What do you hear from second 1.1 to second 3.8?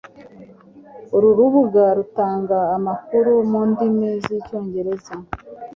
Uru rubuga rutanga amakuru mu